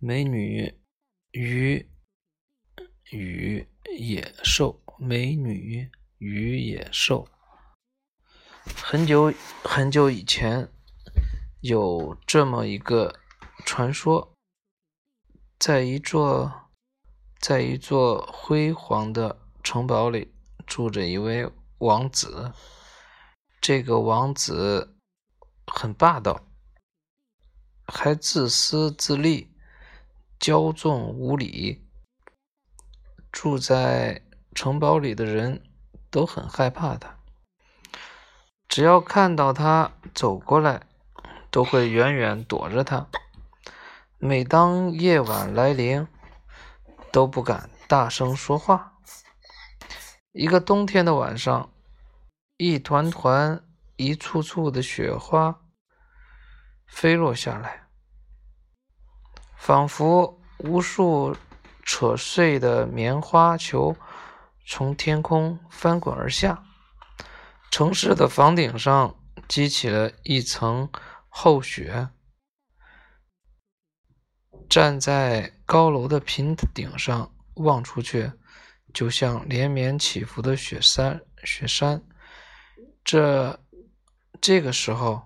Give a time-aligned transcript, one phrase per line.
[0.00, 0.80] 美女
[1.32, 1.90] 与
[3.10, 7.26] 与野兽，美女与野兽。
[8.76, 9.34] 很久
[9.64, 10.70] 很久以前，
[11.62, 13.18] 有这么一个
[13.66, 14.32] 传说，
[15.58, 16.70] 在一座
[17.40, 20.32] 在一座辉煌的城堡里，
[20.64, 22.52] 住着一位王子。
[23.60, 24.96] 这个王子
[25.66, 26.46] 很霸道，
[27.88, 29.52] 还自私自利。
[30.40, 31.86] 骄纵无礼，
[33.32, 34.22] 住在
[34.54, 35.62] 城堡里的人
[36.10, 37.18] 都很害怕他。
[38.68, 40.82] 只要看到他走过来，
[41.50, 43.08] 都会远远躲着他。
[44.18, 46.06] 每当夜晚来临，
[47.10, 48.98] 都不敢大声说话。
[50.32, 51.72] 一个冬天的晚上，
[52.58, 53.64] 一团团、
[53.96, 55.62] 一簇簇的雪花
[56.86, 57.87] 飞落下来。
[59.58, 61.36] 仿佛无数
[61.82, 63.94] 扯碎的棉花球
[64.66, 66.62] 从天空翻滚而下，
[67.70, 69.14] 城市的房顶上
[69.46, 70.88] 积起了一层
[71.28, 72.08] 厚雪。
[74.70, 78.30] 站在高楼的平顶上望出去，
[78.94, 81.20] 就像连绵起伏的雪山。
[81.44, 82.02] 雪山。
[83.04, 83.58] 这
[84.40, 85.22] 这个时候，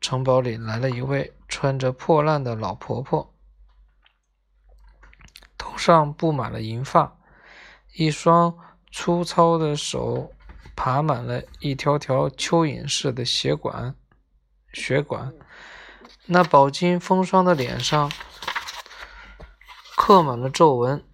[0.00, 3.31] 城堡里来了一位穿着破烂的老婆婆。
[5.82, 7.18] 上布满了银发，
[7.94, 8.56] 一双
[8.92, 10.32] 粗糙的手
[10.76, 13.96] 爬满了一条条蚯蚓似的血管，
[14.72, 15.34] 血管。
[16.26, 18.12] 那饱经风霜的脸上
[19.96, 21.04] 刻满了皱纹。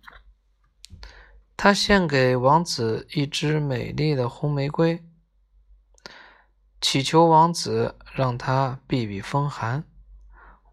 [1.57, 5.03] 他献给王子一支美丽的红玫瑰，
[6.79, 9.85] 祈求王子让他避避风寒。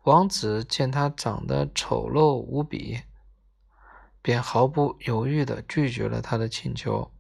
[0.03, 2.99] 王子见他长得丑陋无比。
[4.25, 7.11] 便毫不犹豫地拒绝了他的请求。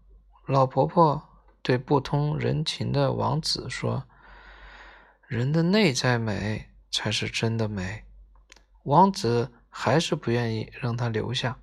[0.47, 1.21] 老婆婆
[1.61, 4.03] 对不通人情的王子说
[5.27, 8.05] ：“人的内在美才是真的美。”
[8.85, 11.59] 王子还是不愿意让她留下。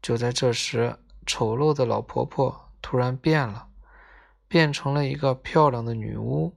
[0.00, 3.66] 就在这时，丑陋的老婆婆突然变了，
[4.46, 6.56] 变成了一个漂亮的女巫。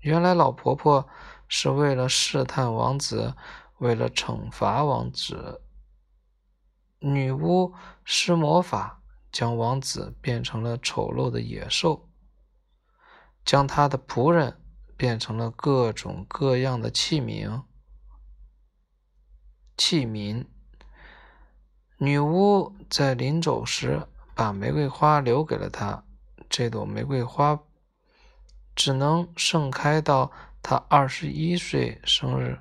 [0.00, 1.08] 原来，老婆婆
[1.48, 3.34] 是为了试探王子，
[3.78, 5.62] 为了惩罚王子。
[6.98, 7.74] 女巫
[8.04, 12.08] 施魔法，将王子变成了丑陋的野兽，
[13.44, 14.60] 将他的仆人
[14.96, 17.62] 变成了各种各样的器皿。
[19.76, 20.46] 器皿。
[21.98, 26.04] 女巫在临走时，把玫瑰花留给了他。
[26.48, 27.58] 这朵玫瑰花
[28.74, 30.30] 只能盛开到
[30.62, 32.60] 他二十一岁生日。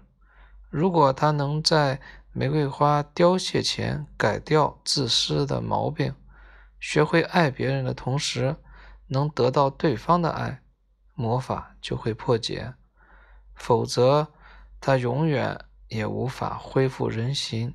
[0.69, 2.01] 如果他能在
[2.38, 6.13] 玫瑰花凋谢前，改掉自私的毛病，
[6.81, 8.57] 学会爱别人的同时，
[9.07, 10.62] 能得到对方的爱，
[11.13, 12.74] 魔法就会破解。
[13.56, 14.34] 否则，
[14.81, 15.57] 他永远
[15.88, 17.74] 也无法恢复人形。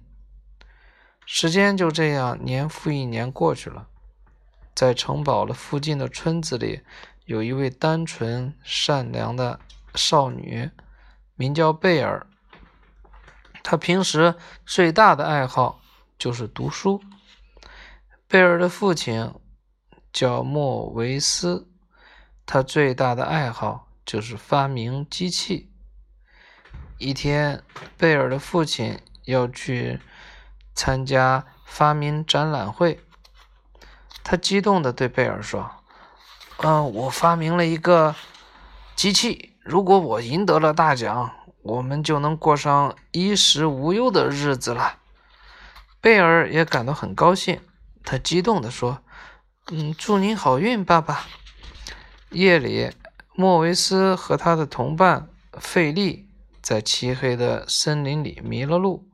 [1.25, 3.89] 时间就这样年复一年过去了。
[4.75, 6.83] 在城堡的附近的村子里，
[7.25, 9.59] 有一位单纯善良的
[9.95, 10.71] 少女，
[11.35, 12.27] 名叫贝尔。
[13.63, 14.35] 他平时
[14.65, 15.81] 最大的爱好
[16.19, 17.03] 就是读书。
[18.27, 19.35] 贝尔的父亲
[20.13, 21.69] 叫莫维斯，
[22.47, 25.71] 他最大的爱好就是发明机器。
[26.99, 27.63] 一天，
[27.97, 30.01] 贝尔的父亲要去
[30.75, 33.01] 参加发明展览会，
[34.23, 35.71] 他激动地对贝尔说
[36.63, 38.15] ：“嗯，我发明了一个
[38.95, 41.33] 机器，如果我赢得了大奖。”
[41.63, 44.99] 我们就能过上衣食无忧的日子了。
[46.01, 47.61] 贝尔也感到很高兴，
[48.05, 49.03] 他激动地说
[49.71, 51.27] ：“嗯，祝您好运，爸爸。”
[52.31, 52.91] 夜里，
[53.35, 55.29] 莫维斯和他的同伴
[55.59, 56.29] 费利
[56.63, 59.07] 在漆黑的森林里迷了路。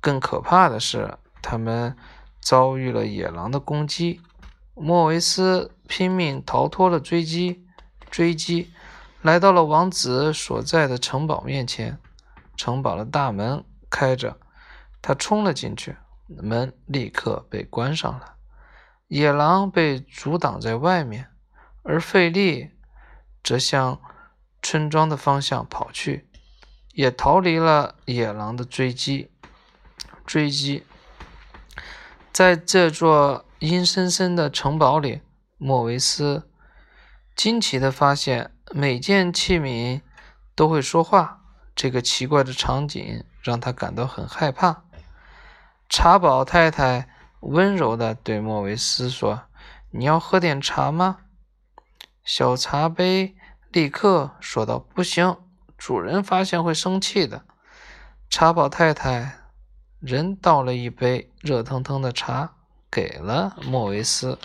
[0.00, 1.96] 更可怕的是，他们
[2.40, 4.20] 遭遇了野狼的攻击。
[4.74, 7.66] 莫维斯拼命逃脱了追击，
[8.10, 8.70] 追击。
[9.26, 11.98] 来到了王子所在的城堡面前，
[12.56, 14.38] 城堡的大门开着，
[15.02, 15.96] 他冲了进去，
[16.28, 18.36] 门立刻被关上了。
[19.08, 21.26] 野狼被阻挡在外面，
[21.82, 22.70] 而费利
[23.42, 24.00] 则向
[24.62, 26.28] 村庄的方向跑去，
[26.92, 29.32] 也逃离了野狼的追击。
[30.24, 30.86] 追击，
[32.32, 35.22] 在这座阴森森的城堡里，
[35.58, 36.48] 莫维斯
[37.34, 38.52] 惊奇地发现。
[38.72, 40.00] 每件器皿
[40.54, 41.40] 都会说话，
[41.74, 44.82] 这个奇怪的场景让他感到很害怕。
[45.88, 47.08] 茶宝太太
[47.40, 49.42] 温柔地对莫维斯说
[49.92, 51.18] ：“你要喝点茶吗？”
[52.24, 53.36] 小茶杯
[53.70, 55.36] 立刻说道：“不行，
[55.78, 57.44] 主人发现会生气的。”
[58.28, 59.38] 茶宝太太
[60.00, 62.54] 人倒了一杯热腾腾的茶
[62.90, 64.40] 给了莫维斯。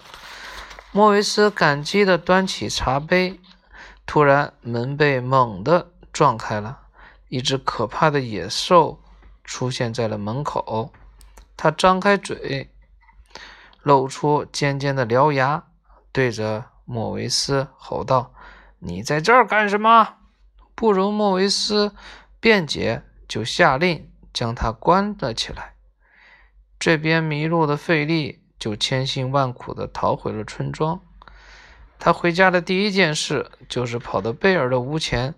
[0.92, 3.40] 莫维斯感激地端起茶杯，
[4.12, 6.82] 突然门被猛地撞开了，
[7.30, 9.02] 一只可怕的野兽
[9.46, 10.92] 出现在了门口。
[11.56, 12.70] 他张开嘴，
[13.82, 15.64] 露出尖尖的獠牙，
[16.12, 18.34] 对着莫维斯吼道
[18.80, 20.16] ：“你在这儿干什么？”
[20.76, 21.96] 不容莫维斯
[22.42, 25.76] 辩解，就下令将他关了起来。
[26.78, 31.00] 这边迷路的费利就千辛万苦地逃回了村庄。
[32.04, 35.36] 他回家的第一件事就是跑到贝尔的屋前。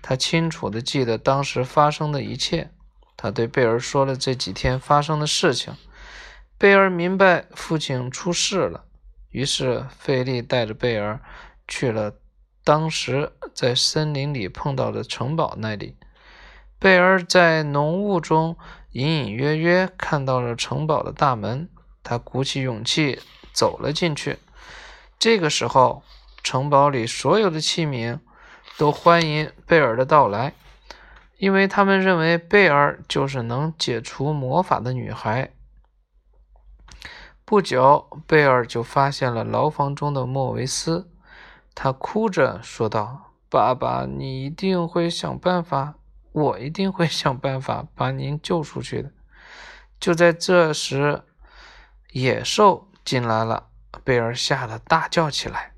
[0.00, 2.70] 他清楚地记得当时发生的一切。
[3.18, 5.74] 他对贝尔说了这几天发生的事情。
[6.56, 8.86] 贝尔明白父亲出事了，
[9.28, 11.20] 于是费利带着贝尔
[11.68, 12.14] 去了
[12.64, 15.96] 当时在森林里碰到的城堡那里。
[16.78, 18.56] 贝尔在浓雾中
[18.92, 21.68] 隐隐约约看到了城堡的大门，
[22.02, 23.20] 他鼓起勇气
[23.52, 24.38] 走了进去。
[25.18, 26.02] 这个时候，
[26.42, 28.18] 城堡里所有的器皿
[28.76, 30.54] 都欢迎贝尔的到来。
[31.38, 35.52] 因为他们认为贝尔就是能解除魔法的女孩。
[37.44, 41.10] 不久，贝尔就发现了牢房中的莫维斯，
[41.74, 45.96] 他哭着说道：“爸爸，你一定会想办法，
[46.32, 49.12] 我一定会想办法把您救出去的。”
[50.00, 51.22] 就在这时，
[52.12, 53.68] 野兽进来了，
[54.04, 55.72] 贝尔吓得大叫起来。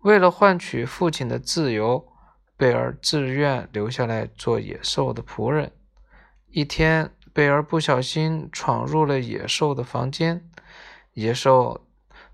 [0.00, 2.08] 为了换取父亲的自由。
[2.56, 5.72] 贝尔自愿留下来做野兽的仆人。
[6.46, 10.48] 一天，贝尔不小心闯入了野兽的房间，
[11.14, 11.84] 野兽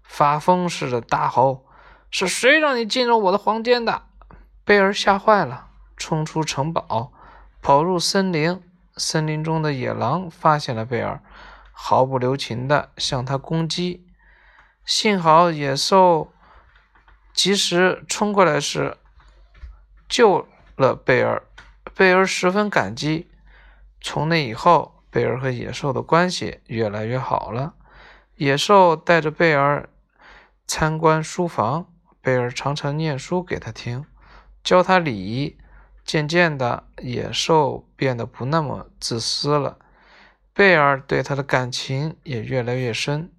[0.03, 1.65] 发疯似的大吼
[2.13, 4.03] ：“是谁让你进入我的房间的？”
[4.63, 7.13] 贝尔吓坏了，冲出城堡，
[7.63, 8.63] 跑入森林。
[8.99, 11.23] 森林中的野狼发现了贝尔，
[11.73, 14.07] 毫不留情地向他攻击。
[14.85, 16.33] 幸好野兽
[17.33, 18.97] 及时冲过来时。
[20.09, 21.45] 救了贝尔，
[21.95, 23.31] 贝尔十分感激。
[24.01, 27.75] 从那以后，贝尔和野兽的关系越来越好了。
[28.35, 29.89] 野兽带着贝尔
[30.67, 34.05] 参观书房，贝尔常常念书给他听，
[34.65, 35.57] 教他礼仪。
[36.05, 39.79] 渐渐的，野兽变得不那么自私了，
[40.53, 43.31] 贝尔对他的感情也越来越深。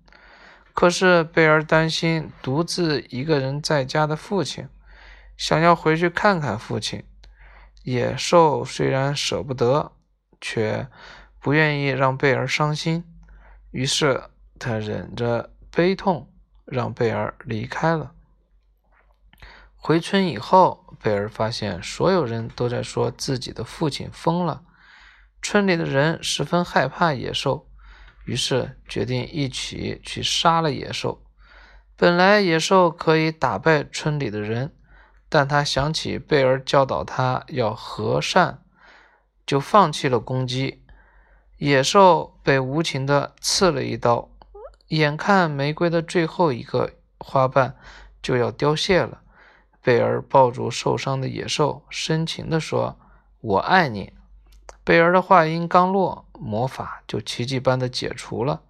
[0.81, 4.67] 可是，贝尔担心独自一个人在家的父亲。
[5.37, 7.03] 想要回去看看父亲，
[7.83, 9.91] 野兽虽然舍不得，
[10.41, 10.87] 却
[11.39, 13.03] 不愿意让贝尔伤心。
[13.69, 14.23] 于是
[14.57, 16.33] 他忍着悲痛，
[16.65, 18.13] 让贝尔离开了。
[19.75, 24.63] 回村以后，贝尔发现所有人都在说自己的父亲疯了。
[25.43, 27.67] 村里的人十分害怕野兽，
[28.25, 31.23] 于是决定一起去杀了野兽。
[31.95, 34.75] 本来野兽可以打败村里的人。
[35.33, 38.65] 但他想起贝尔教导他要和善，
[39.45, 40.83] 就放弃了攻击。
[41.55, 44.29] 野兽被无情地刺了一刀，
[44.89, 47.77] 眼看玫瑰的最后一个花瓣
[48.21, 49.21] 就要凋谢了，
[49.81, 52.99] 贝尔抱住受伤的野兽，深情地说
[53.39, 54.11] ：“我爱你。”
[54.83, 58.63] 贝尔的话音刚落，魔法就奇迹般的解除了，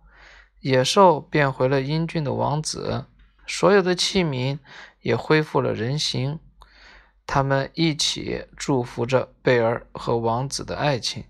[0.59, 3.05] 野兽变回了英俊的王子，
[3.47, 4.59] 所有的器皿
[4.99, 6.39] 也恢复了人形。
[7.25, 11.23] 他们一起祝福着贝尔和王子的爱情。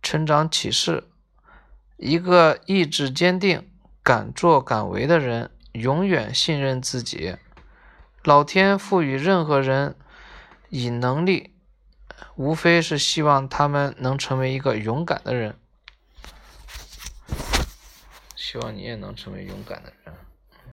[0.00, 1.08] 成长启示：
[1.96, 3.68] 一个意志坚定、
[4.00, 7.36] 敢作敢为的人，永远信任自己。
[8.22, 9.96] 老天赋予任何人
[10.68, 11.53] 以能力，
[12.36, 15.56] 无非是希望他们能成为一个勇敢的人。
[18.34, 20.14] 希望你也能成为勇敢的人。